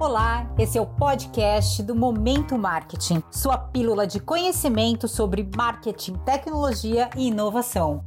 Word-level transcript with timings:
Olá, 0.00 0.50
esse 0.58 0.78
é 0.78 0.80
o 0.80 0.86
podcast 0.86 1.82
do 1.82 1.94
Momento 1.94 2.56
Marketing, 2.56 3.22
sua 3.30 3.58
pílula 3.58 4.06
de 4.06 4.18
conhecimento 4.18 5.06
sobre 5.06 5.46
marketing, 5.54 6.14
tecnologia 6.24 7.10
e 7.18 7.26
inovação. 7.26 8.02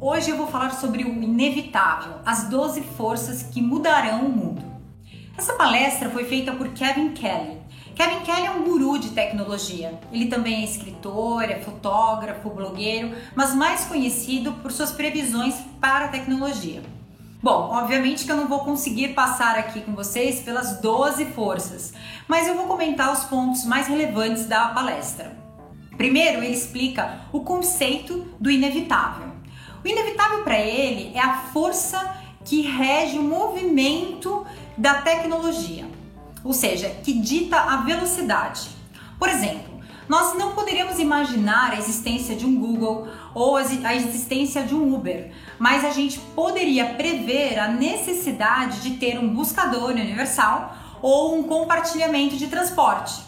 Hoje 0.00 0.30
eu 0.30 0.36
vou 0.36 0.48
falar 0.48 0.70
sobre 0.70 1.04
o 1.04 1.22
inevitável, 1.22 2.14
as 2.26 2.48
12 2.48 2.80
forças 2.80 3.44
que 3.44 3.62
mudarão 3.62 4.26
o 4.26 4.28
mundo. 4.28 4.64
Essa 5.38 5.52
palestra 5.52 6.10
foi 6.10 6.24
feita 6.24 6.52
por 6.54 6.70
Kevin 6.70 7.12
Kelly, 7.12 7.62
Kevin 7.94 8.24
Kelly 8.24 8.46
é 8.46 8.50
um 8.50 8.64
guru 8.64 8.98
de 8.98 9.10
tecnologia. 9.10 10.00
Ele 10.10 10.26
também 10.26 10.62
é 10.62 10.64
escritor, 10.64 11.44
é 11.44 11.60
fotógrafo, 11.60 12.50
blogueiro, 12.50 13.14
mas 13.36 13.54
mais 13.54 13.84
conhecido 13.84 14.52
por 14.54 14.72
suas 14.72 14.90
previsões 14.90 15.54
para 15.80 16.06
a 16.06 16.08
tecnologia. 16.08 16.82
Bom, 17.40 17.70
obviamente 17.72 18.24
que 18.24 18.32
eu 18.32 18.36
não 18.36 18.48
vou 18.48 18.60
conseguir 18.60 19.08
passar 19.08 19.56
aqui 19.56 19.80
com 19.80 19.94
vocês 19.94 20.40
pelas 20.40 20.80
12 20.80 21.26
forças, 21.26 21.92
mas 22.26 22.48
eu 22.48 22.56
vou 22.56 22.66
comentar 22.66 23.12
os 23.12 23.24
pontos 23.24 23.64
mais 23.64 23.86
relevantes 23.86 24.46
da 24.46 24.68
palestra. 24.68 25.36
Primeiro, 25.96 26.42
ele 26.42 26.54
explica 26.54 27.20
o 27.32 27.40
conceito 27.40 28.26
do 28.40 28.50
inevitável. 28.50 29.28
O 29.84 29.86
inevitável 29.86 30.42
para 30.42 30.58
ele 30.58 31.12
é 31.14 31.20
a 31.20 31.36
força 31.52 32.16
que 32.44 32.62
rege 32.62 33.18
o 33.18 33.22
movimento 33.22 34.44
da 34.76 34.94
tecnologia 34.94 35.86
ou 36.44 36.52
seja, 36.52 36.90
que 37.02 37.14
dita 37.14 37.56
a 37.56 37.78
velocidade. 37.78 38.68
Por 39.18 39.28
exemplo, 39.28 39.74
nós 40.08 40.36
não 40.36 40.52
poderíamos 40.52 40.98
imaginar 40.98 41.72
a 41.72 41.78
existência 41.78 42.36
de 42.36 42.44
um 42.44 42.54
Google 42.54 43.08
ou 43.34 43.56
a 43.56 43.94
existência 43.94 44.62
de 44.62 44.74
um 44.74 44.94
Uber, 44.94 45.32
mas 45.58 45.84
a 45.84 45.90
gente 45.90 46.20
poderia 46.20 46.84
prever 46.94 47.58
a 47.58 47.68
necessidade 47.68 48.82
de 48.82 48.98
ter 48.98 49.18
um 49.18 49.32
buscador 49.32 49.90
universal 49.90 50.76
ou 51.00 51.38
um 51.38 51.44
compartilhamento 51.44 52.36
de 52.36 52.48
transporte. 52.48 53.22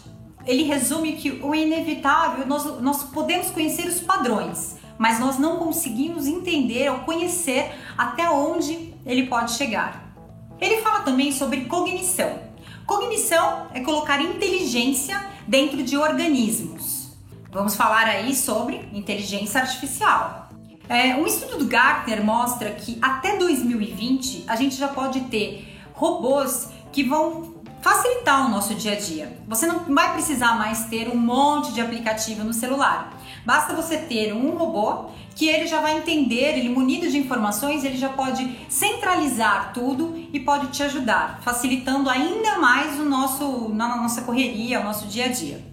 Ele 0.45 0.63
resume 0.63 1.13
que 1.13 1.31
o 1.43 1.53
inevitável, 1.53 2.45
nós, 2.45 2.79
nós 2.79 3.03
podemos 3.03 3.49
conhecer 3.49 3.87
os 3.87 3.99
padrões, 3.99 4.77
mas 4.97 5.19
nós 5.19 5.37
não 5.37 5.57
conseguimos 5.57 6.27
entender 6.27 6.89
ou 6.89 6.99
conhecer 6.99 7.71
até 7.97 8.29
onde 8.29 8.93
ele 9.05 9.27
pode 9.27 9.51
chegar. 9.53 10.13
Ele 10.59 10.81
fala 10.81 11.01
também 11.01 11.31
sobre 11.31 11.65
cognição. 11.65 12.46
Cognição 12.87 13.67
é 13.73 13.81
colocar 13.81 14.21
inteligência 14.21 15.21
dentro 15.45 15.83
de 15.83 15.97
organismos. 15.97 17.09
Vamos 17.51 17.75
falar 17.75 18.05
aí 18.05 18.33
sobre 18.33 18.77
inteligência 18.93 19.59
artificial. 19.59 20.49
É, 20.87 21.13
um 21.17 21.27
estudo 21.27 21.57
do 21.57 21.65
Gartner 21.65 22.23
mostra 22.23 22.71
que 22.71 22.97
até 23.01 23.35
2020 23.35 24.45
a 24.47 24.55
gente 24.55 24.77
já 24.77 24.87
pode 24.87 25.19
ter 25.25 25.77
robôs 25.91 26.69
que 26.93 27.03
vão 27.03 27.55
facilitar 27.81 28.45
o 28.45 28.49
nosso 28.49 28.75
dia 28.75 28.93
a 28.93 28.95
dia. 28.95 29.37
Você 29.47 29.65
não 29.65 29.79
vai 29.93 30.13
precisar 30.13 30.57
mais 30.57 30.85
ter 30.85 31.09
um 31.09 31.17
monte 31.17 31.73
de 31.73 31.81
aplicativo 31.81 32.43
no 32.43 32.53
celular. 32.53 33.17
Basta 33.45 33.73
você 33.73 33.97
ter 33.97 34.33
um 34.33 34.57
robô 34.57 35.09
que 35.35 35.47
ele 35.47 35.67
já 35.67 35.79
vai 35.79 35.97
entender, 35.97 36.57
ele 36.57 36.69
munido 36.69 37.09
de 37.09 37.17
informações, 37.17 37.83
ele 37.83 37.97
já 37.97 38.09
pode 38.09 38.57
centralizar 38.67 39.71
tudo 39.71 40.27
e 40.33 40.39
pode 40.39 40.67
te 40.67 40.81
ajudar, 40.81 41.39
facilitando 41.43 42.09
ainda 42.09 42.57
mais 42.57 42.99
o 42.99 43.05
nosso 43.05 43.69
na 43.69 43.95
nossa 43.95 44.23
correria, 44.23 44.79
o 44.79 44.83
nosso 44.83 45.05
dia 45.05 45.25
a 45.25 45.27
dia. 45.27 45.63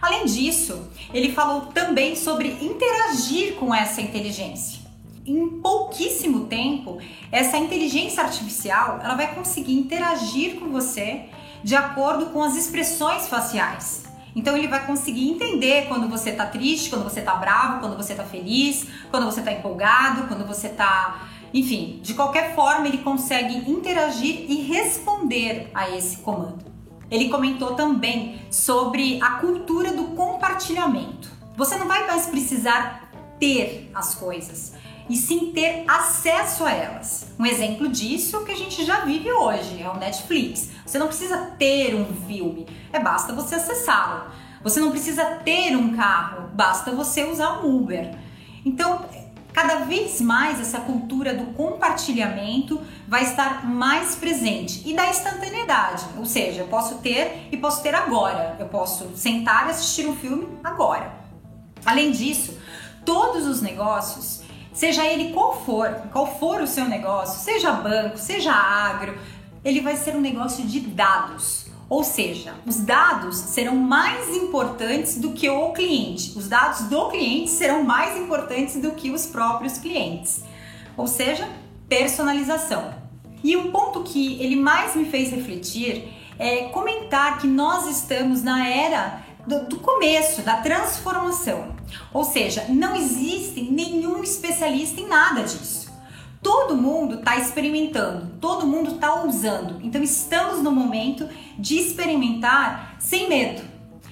Além 0.00 0.24
disso, 0.24 0.88
ele 1.12 1.32
falou 1.32 1.62
também 1.62 2.16
sobre 2.16 2.48
interagir 2.60 3.54
com 3.54 3.74
essa 3.74 4.00
inteligência. 4.00 4.81
Em 5.24 5.60
pouquíssimo 5.60 6.46
tempo, 6.46 6.98
essa 7.30 7.56
inteligência 7.56 8.24
artificial 8.24 8.98
ela 9.04 9.14
vai 9.14 9.32
conseguir 9.32 9.74
interagir 9.74 10.58
com 10.58 10.68
você 10.70 11.26
de 11.62 11.76
acordo 11.76 12.26
com 12.26 12.42
as 12.42 12.56
expressões 12.56 13.28
faciais. 13.28 14.02
Então 14.34 14.56
ele 14.56 14.66
vai 14.66 14.84
conseguir 14.84 15.30
entender 15.30 15.86
quando 15.86 16.08
você 16.08 16.30
está 16.30 16.46
triste, 16.46 16.90
quando 16.90 17.04
você 17.04 17.20
está 17.20 17.36
bravo, 17.36 17.78
quando 17.78 17.96
você 17.96 18.14
está 18.14 18.24
feliz, 18.24 18.84
quando 19.12 19.24
você 19.24 19.38
está 19.38 19.52
empolgado, 19.52 20.26
quando 20.26 20.44
você 20.44 20.66
está, 20.66 21.28
enfim, 21.54 22.00
de 22.02 22.14
qualquer 22.14 22.56
forma 22.56 22.88
ele 22.88 22.98
consegue 22.98 23.70
interagir 23.70 24.46
e 24.48 24.62
responder 24.62 25.70
a 25.72 25.88
esse 25.88 26.16
comando. 26.16 26.64
Ele 27.08 27.28
comentou 27.28 27.74
também 27.74 28.40
sobre 28.50 29.20
a 29.22 29.32
cultura 29.32 29.92
do 29.92 30.16
compartilhamento. 30.16 31.30
Você 31.56 31.76
não 31.76 31.86
vai 31.86 32.08
mais 32.08 32.26
precisar 32.26 33.08
ter 33.38 33.90
as 33.94 34.14
coisas, 34.14 34.72
e 35.08 35.16
sim 35.16 35.52
ter 35.52 35.84
acesso 35.88 36.64
a 36.64 36.70
elas. 36.70 37.26
Um 37.38 37.46
exemplo 37.46 37.88
disso 37.88 38.36
é 38.36 38.44
que 38.44 38.52
a 38.52 38.56
gente 38.56 38.84
já 38.84 39.00
vive 39.00 39.30
hoje 39.30 39.82
é 39.82 39.88
o 39.88 39.96
Netflix. 39.96 40.70
Você 40.84 40.98
não 40.98 41.08
precisa 41.08 41.38
ter 41.58 41.94
um 41.94 42.06
filme, 42.26 42.66
é 42.92 42.98
basta 42.98 43.32
você 43.32 43.56
acessá-lo. 43.56 44.30
Você 44.62 44.78
não 44.78 44.90
precisa 44.90 45.24
ter 45.24 45.76
um 45.76 45.96
carro, 45.96 46.48
basta 46.54 46.92
você 46.92 47.24
usar 47.24 47.64
um 47.64 47.76
Uber. 47.78 48.14
Então, 48.64 49.04
cada 49.52 49.84
vez 49.84 50.20
mais 50.20 50.60
essa 50.60 50.80
cultura 50.80 51.34
do 51.34 51.46
compartilhamento 51.54 52.80
vai 53.08 53.24
estar 53.24 53.66
mais 53.66 54.14
presente 54.14 54.88
e 54.88 54.94
da 54.94 55.08
instantaneidade, 55.08 56.04
ou 56.16 56.24
seja, 56.24 56.60
eu 56.60 56.68
posso 56.68 56.98
ter 56.98 57.48
e 57.50 57.56
posso 57.56 57.82
ter 57.82 57.94
agora. 57.94 58.56
Eu 58.58 58.66
posso 58.66 59.10
sentar 59.16 59.66
e 59.66 59.70
assistir 59.70 60.06
um 60.06 60.16
filme 60.16 60.46
agora. 60.62 61.12
Além 61.84 62.12
disso, 62.12 62.56
todos 63.04 63.46
os 63.46 63.60
negócios 63.60 64.41
seja 64.82 65.06
ele 65.06 65.32
qual 65.32 65.64
for, 65.64 65.88
qual 66.12 66.26
for 66.40 66.60
o 66.60 66.66
seu 66.66 66.86
negócio, 66.86 67.40
seja 67.40 67.70
banco, 67.70 68.18
seja 68.18 68.52
agro, 68.52 69.16
ele 69.64 69.80
vai 69.80 69.94
ser 69.94 70.16
um 70.16 70.20
negócio 70.20 70.66
de 70.66 70.80
dados. 70.80 71.66
Ou 71.88 72.02
seja, 72.02 72.54
os 72.66 72.78
dados 72.78 73.36
serão 73.36 73.76
mais 73.76 74.36
importantes 74.36 75.18
do 75.18 75.30
que 75.30 75.48
o 75.48 75.72
cliente. 75.72 76.36
Os 76.36 76.48
dados 76.48 76.88
do 76.88 77.10
cliente 77.10 77.50
serão 77.50 77.84
mais 77.84 78.18
importantes 78.18 78.82
do 78.82 78.90
que 78.90 79.12
os 79.12 79.24
próprios 79.24 79.78
clientes. 79.78 80.42
Ou 80.96 81.06
seja, 81.06 81.48
personalização. 81.88 82.92
E 83.44 83.56
um 83.56 83.70
ponto 83.70 84.02
que 84.02 84.42
ele 84.42 84.56
mais 84.56 84.96
me 84.96 85.04
fez 85.04 85.30
refletir 85.30 86.12
é 86.40 86.64
comentar 86.70 87.38
que 87.38 87.46
nós 87.46 87.86
estamos 87.86 88.42
na 88.42 88.68
era 88.68 89.22
do, 89.46 89.66
do 89.66 89.76
começo, 89.78 90.42
da 90.42 90.56
transformação. 90.58 91.74
Ou 92.12 92.24
seja, 92.24 92.66
não 92.68 92.94
existe 92.96 93.62
nenhum 93.62 94.22
especialista 94.22 95.00
em 95.00 95.08
nada 95.08 95.42
disso. 95.42 95.90
Todo 96.42 96.76
mundo 96.76 97.16
está 97.16 97.36
experimentando, 97.36 98.32
todo 98.40 98.66
mundo 98.66 98.94
está 98.94 99.22
usando. 99.22 99.80
Então 99.82 100.02
estamos 100.02 100.60
no 100.62 100.72
momento 100.72 101.28
de 101.58 101.78
experimentar 101.78 102.96
sem 102.98 103.28
medo. 103.28 103.62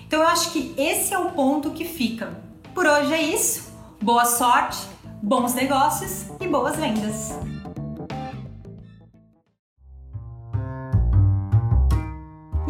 Então 0.06 0.20
eu 0.20 0.28
acho 0.28 0.52
que 0.52 0.72
esse 0.76 1.12
é 1.12 1.19
o 1.19 1.32
ponto 1.32 1.70
que 1.70 1.84
fica. 1.84 2.38
Por 2.74 2.86
hoje 2.86 3.12
é 3.12 3.22
isso. 3.22 3.70
Boa 4.00 4.24
sorte, 4.24 4.78
bons 5.22 5.54
negócios 5.54 6.26
e 6.40 6.46
boas 6.46 6.76
vendas. 6.76 7.32